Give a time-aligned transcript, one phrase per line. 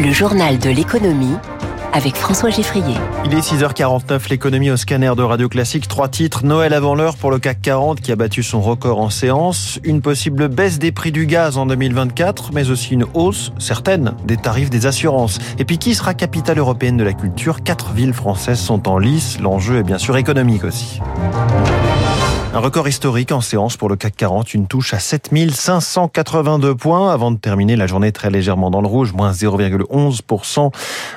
[0.00, 1.34] Le journal de l'économie
[1.92, 2.94] avec François Geffrier.
[3.24, 5.88] Il est 6h49, l'économie au scanner de Radio Classique.
[5.88, 6.44] Trois titres.
[6.44, 9.80] Noël avant l'heure pour le CAC 40 qui a battu son record en séance.
[9.82, 14.36] Une possible baisse des prix du gaz en 2024, mais aussi une hausse certaine des
[14.36, 15.40] tarifs des assurances.
[15.58, 17.64] Et puis qui sera capitale européenne de la culture?
[17.64, 19.40] Quatre villes françaises sont en lice.
[19.40, 21.00] L'enjeu est bien sûr économique aussi.
[22.54, 27.30] Un record historique en séance pour le CAC 40, une touche à 7582 points avant
[27.30, 30.72] de terminer la journée très légèrement dans le rouge, moins 0,11%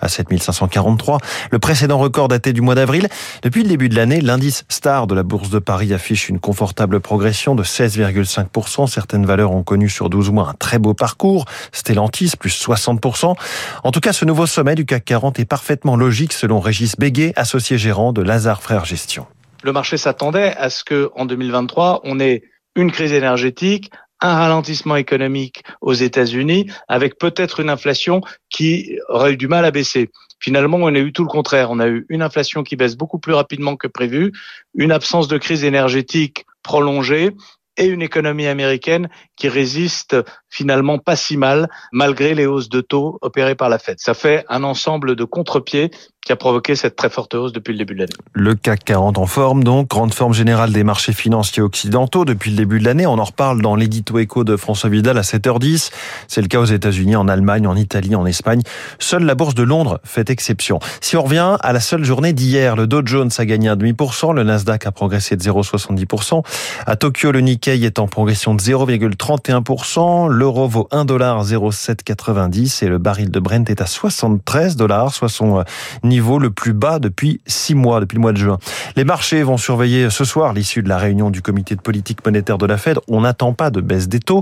[0.00, 1.18] à 7543.
[1.50, 3.08] Le précédent record daté du mois d'avril.
[3.42, 7.00] Depuis le début de l'année, l'indice star de la Bourse de Paris affiche une confortable
[7.00, 8.86] progression de 16,5%.
[8.86, 11.44] Certaines valeurs ont connu sur 12 mois un très beau parcours.
[11.72, 13.34] Stellantis, plus 60%.
[13.82, 17.32] En tout cas, ce nouveau sommet du CAC 40 est parfaitement logique selon Régis Béguet,
[17.34, 19.26] associé gérant de Lazare Frères Gestion
[19.62, 22.42] le marché s'attendait à ce que en 2023, on ait
[22.74, 28.20] une crise énergétique, un ralentissement économique aux États-Unis, avec peut-être une inflation
[28.50, 30.10] qui aurait eu du mal à baisser.
[30.40, 31.70] Finalement, on a eu tout le contraire.
[31.70, 34.32] On a eu une inflation qui baisse beaucoup plus rapidement que prévu,
[34.74, 37.32] une absence de crise énergétique prolongée
[37.78, 40.16] et une économie américaine qui résiste
[40.48, 43.98] finalement pas si mal malgré les hausses de taux opérées par la Fed.
[43.98, 45.90] Ça fait un ensemble de contre-pieds
[46.26, 48.12] qui a provoqué cette très forte hausse depuis le début de l'année.
[48.32, 52.56] Le CAC 40 en forme donc, grande forme générale des marchés financiers occidentaux depuis le
[52.56, 53.06] début de l'année.
[53.06, 55.92] On en reparle dans l'édito écho de François Vidal à 7h10.
[56.26, 58.60] C'est le cas aux États-Unis, en Allemagne, en Italie, en Espagne.
[58.98, 60.80] Seule la bourse de Londres fait exception.
[61.00, 63.92] Si on revient à la seule journée d'hier, le Dow Jones a gagné un demi
[63.92, 66.42] pour cent, le Nasdaq a progressé de 0,70%.
[66.86, 70.28] À Tokyo, le Nikkei est en progression de 0,31%.
[70.28, 75.28] L'euro vaut 1 dollar 0,790 et le baril de Brent est à 73 dollars, soit
[75.28, 75.62] son
[76.02, 78.56] niveau niveau le plus bas depuis six mois, depuis le mois de juin.
[78.96, 82.56] Les marchés vont surveiller ce soir l'issue de la réunion du comité de politique monétaire
[82.56, 82.98] de la Fed.
[83.06, 84.40] On n'attend pas de baisse des taux.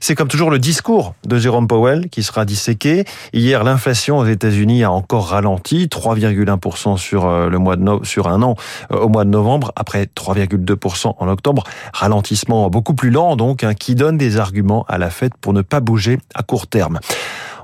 [0.00, 3.06] C'est comme toujours le discours de Jérôme Powell qui sera disséqué.
[3.32, 8.42] Hier, l'inflation aux États-Unis a encore ralenti, 3,1% sur euh, le mois de sur un
[8.42, 8.54] an
[8.92, 11.64] euh, au mois de novembre, après 3,2% en octobre.
[11.94, 15.62] Ralentissement beaucoup plus lent donc, hein, qui donne des arguments à la Fed pour ne
[15.62, 17.00] pas bouger à court terme.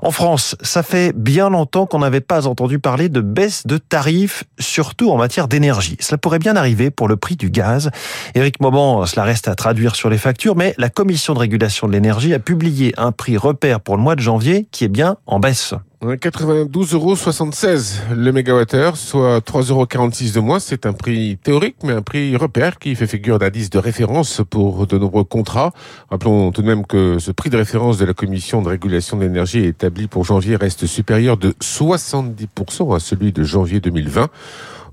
[0.05, 4.43] En France, ça fait bien longtemps qu'on n'avait pas entendu parler de baisse de tarifs,
[4.59, 5.97] surtout en matière d'énergie.
[5.99, 7.89] Cela pourrait bien arriver pour le prix du gaz.
[8.35, 11.91] Éric Mauban, cela reste à traduire sur les factures, mais la Commission de régulation de
[11.91, 15.39] l'énergie a publié un prix repère pour le mois de janvier qui est bien en
[15.39, 15.73] baisse.
[16.13, 17.15] 92,76 euros
[18.15, 20.59] le mégawattheure, soit 3,46 euros de moins.
[20.59, 24.85] C'est un prix théorique, mais un prix repère qui fait figure d'indice de référence pour
[24.85, 25.71] de nombreux contrats.
[26.09, 29.23] Rappelons tout de même que ce prix de référence de la Commission de régulation de
[29.23, 34.29] l'énergie établi pour janvier reste supérieur de 70% à celui de janvier 2020.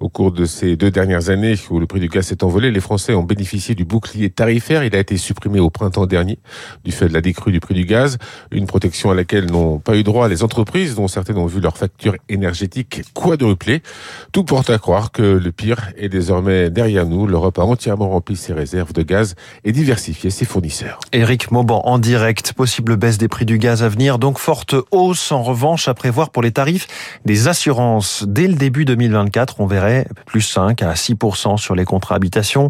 [0.03, 2.81] Au cours de ces deux dernières années où le prix du gaz s'est envolé, les
[2.81, 4.83] Français ont bénéficié du bouclier tarifaire.
[4.83, 6.41] Il a été supprimé au printemps dernier
[6.85, 8.19] du fait de la décrue du prix du gaz,
[8.51, 11.77] une protection à laquelle n'ont pas eu droit les entreprises dont certaines ont vu leur
[11.77, 13.83] facture énergétique quadrupler.
[14.31, 17.27] Tout porte à croire que le pire est désormais derrière nous.
[17.27, 21.01] L'Europe a entièrement rempli ses réserves de gaz et diversifié ses fournisseurs.
[21.13, 22.53] Éric Mauban en direct.
[22.53, 24.21] Possible baisse des prix du gaz à venir.
[24.21, 26.87] Donc forte hausse en revanche à prévoir pour les tarifs
[27.25, 28.25] des assurances.
[28.29, 32.69] Dès le début 2024, on verrait plus 5 à 6% sur les contrats habitation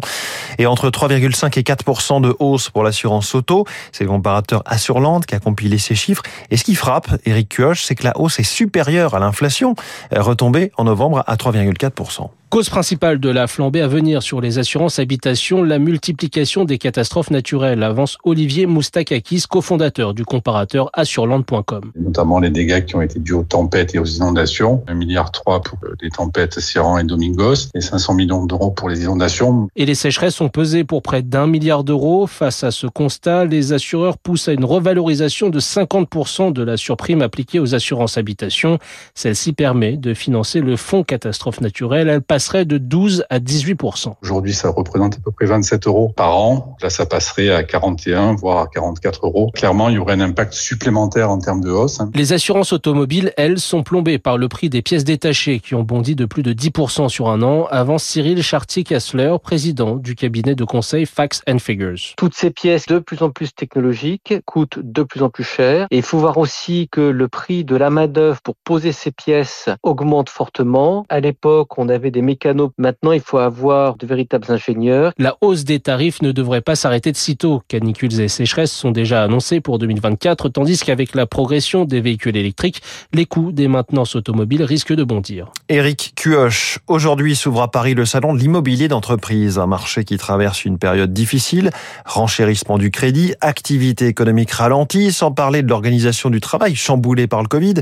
[0.57, 3.65] et entre 3,5 et 4% de hausse pour l'assurance auto.
[3.91, 6.23] C'est le comparateur Assurland qui a compilé ces chiffres.
[6.49, 9.75] Et ce qui frappe, Eric Kioch, c'est que la hausse est supérieure à l'inflation,
[10.11, 12.29] retombée en novembre à 3,4%.
[12.53, 17.31] Cause principale de la flambée à venir sur les assurances habitation, la multiplication des catastrophes
[17.31, 21.91] naturelles, avance Olivier Moustakakis, cofondateur du comparateur assurland.com.
[21.95, 24.83] Notamment les dégâts qui ont été dus aux tempêtes et aux inondations.
[24.87, 29.67] 1,3 milliard pour les tempêtes Serran et Domingos et 500 millions d'euros pour les inondations.
[29.75, 32.27] Et les sécheresses ont pesé pour près d'un milliard d'euros.
[32.27, 37.23] Face à ce constat, les assureurs poussent à une revalorisation de 50% de la surprime
[37.23, 38.77] appliquée aux assurances habitation.
[39.15, 42.09] Celle-ci permet de financer le fonds catastrophe naturelle.
[42.09, 43.79] Elle passe passerait de 12 à 18
[44.21, 46.75] Aujourd'hui, ça représente à peu près 27 euros par an.
[46.81, 49.49] Là, ça passerait à 41, voire à 44 euros.
[49.53, 51.99] Clairement, il y aurait un impact supplémentaire en termes de hausse.
[52.13, 56.15] Les assurances automobiles, elles, sont plombées par le prix des pièces détachées qui ont bondi
[56.15, 61.05] de plus de 10% sur un an, avant Cyril Chartier-Kassler, président du cabinet de conseil
[61.05, 62.13] Facts and Figures.
[62.17, 65.87] Toutes ces pièces de plus en plus technologiques coûtent de plus en plus cher.
[65.91, 69.69] Et il faut voir aussi que le prix de la main-d'œuvre pour poser ces pièces
[69.81, 71.05] augmente fortement.
[71.07, 72.71] À l'époque, on avait des mécanos.
[72.77, 75.13] Maintenant, il faut avoir de véritables ingénieurs.
[75.17, 77.61] La hausse des tarifs ne devrait pas s'arrêter de sitôt.
[77.67, 82.81] Canicules et sécheresses sont déjà annoncées pour 2024, tandis qu'avec la progression des véhicules électriques,
[83.13, 85.51] les coûts des maintenances automobiles risquent de bondir.
[85.69, 90.65] Éric Cuoche, aujourd'hui s'ouvre à Paris le salon de l'immobilier d'entreprise, un marché qui traverse
[90.65, 91.69] une période difficile,
[92.05, 97.47] renchérissement du crédit, activité économique ralentie, sans parler de l'organisation du travail chamboulée par le
[97.47, 97.75] Covid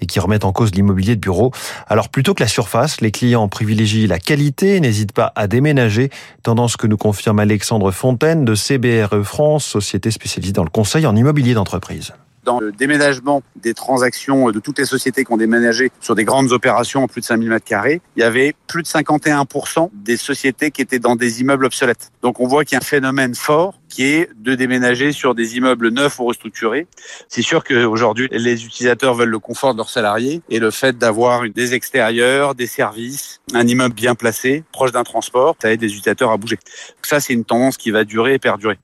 [0.00, 1.52] et qui remet en cause l'immobilier de bureau.
[1.86, 6.10] Alors plutôt que la surface, les clients privilégient la qualité, n'hésitent pas à déménager,
[6.42, 11.14] tendance que nous confirme Alexandre Fontaine de CBRE France, société spécialisée dans le conseil en
[11.14, 12.12] immobilier d'entreprise
[12.44, 16.52] dans le déménagement des transactions de toutes les sociétés qui ont déménagé sur des grandes
[16.52, 20.70] opérations en plus de 5000 mètres carrés, il y avait plus de 51% des sociétés
[20.70, 22.10] qui étaient dans des immeubles obsolètes.
[22.22, 25.58] Donc on voit qu'il y a un phénomène fort qui est de déménager sur des
[25.58, 26.86] immeubles neufs ou restructurés.
[27.28, 31.42] C'est sûr qu'aujourd'hui, les utilisateurs veulent le confort de leurs salariés et le fait d'avoir
[31.50, 36.30] des extérieurs, des services, un immeuble bien placé, proche d'un transport, ça aide les utilisateurs
[36.30, 36.58] à bouger.
[37.02, 38.78] Ça, c'est une tendance qui va durer et perdurer.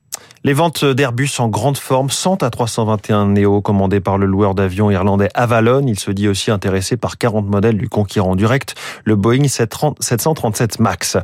[0.45, 4.89] Les ventes d'Airbus en grande forme, 100 à 321 Neo commandés par le loueur d'avions
[4.89, 5.83] irlandais Avalon.
[5.85, 11.17] Il se dit aussi intéressé par 40 modèles du conquérant direct, le Boeing 737 MAX.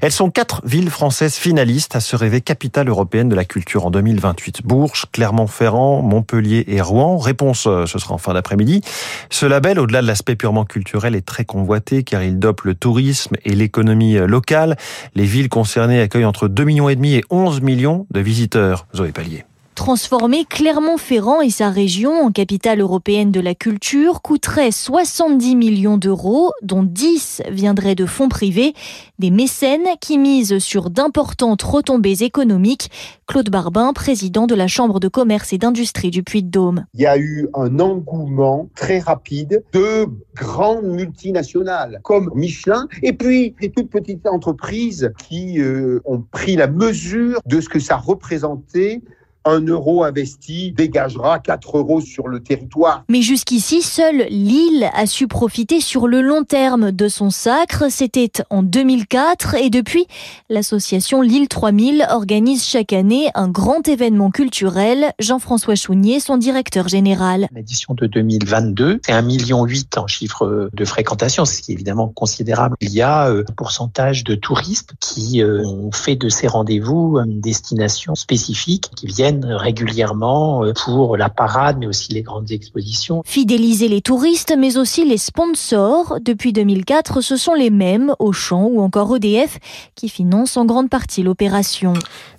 [0.00, 3.90] Elles sont quatre villes françaises finalistes à se rêver capitale européenne de la culture en
[3.90, 4.62] 2028.
[4.64, 7.18] Bourges, Clermont-Ferrand, Montpellier et Rouen.
[7.18, 8.80] Réponse, euh, ce sera en fin d'après-midi.
[9.28, 13.36] Ce label, au-delà de l'aspect purement culturel, est très convoité car il dope le tourisme
[13.44, 14.78] et l'économie locale.
[15.14, 18.61] Les villes concernées accueillent entre 2 millions et demi et 11 millions de visiteurs
[18.94, 19.44] Zoé Pallier.
[19.74, 26.52] Transformer Clermont-Ferrand et sa région en capitale européenne de la culture coûterait 70 millions d'euros,
[26.62, 28.74] dont 10 viendraient de fonds privés,
[29.18, 32.90] des mécènes qui misent sur d'importantes retombées économiques.
[33.26, 36.84] Claude Barbin, président de la Chambre de commerce et d'industrie du Puy-de-Dôme.
[36.92, 43.54] Il y a eu un engouement très rapide de grandes multinationales comme Michelin et puis
[43.58, 49.00] des toutes petites entreprises qui euh, ont pris la mesure de ce que ça représentait
[49.44, 53.04] un euro investi dégagera 4 euros sur le territoire.
[53.08, 57.84] Mais jusqu'ici, seule Lille a su profiter sur le long terme de son sacre.
[57.90, 60.06] C'était en 2004 et depuis,
[60.48, 65.12] l'association Lille 3000 organise chaque année un grand événement culturel.
[65.18, 67.48] Jean-François Chounier, son directeur général.
[67.54, 69.66] L'édition de 2022, c'est 1,8 million
[69.96, 72.76] en chiffre de fréquentation, ce qui est évidemment considérable.
[72.80, 77.18] Il y a euh, un pourcentage de touristes qui euh, ont fait de ces rendez-vous
[77.18, 83.22] une destination spécifique, qui viennent régulièrement euh, pour la parade, mais aussi les grandes expositions.
[83.24, 86.18] Fidéliser les touristes, mais aussi les sponsors.
[86.20, 89.58] Depuis 2004, ce sont les mêmes, Auchan ou encore EDF,
[89.94, 91.94] qui financent en grande partie l'opération.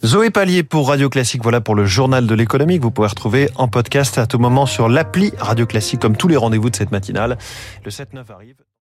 [0.05, 1.43] Zoé Pallier pour Radio Classique.
[1.43, 4.65] Voilà pour le journal de l'économie que vous pouvez retrouver en podcast à tout moment
[4.65, 7.37] sur l'appli Radio Classique, comme tous les rendez-vous de cette matinale.
[7.83, 8.63] Le 7-9 arrive.